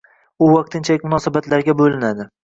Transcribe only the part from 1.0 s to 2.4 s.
munosabatlarga bo'linadi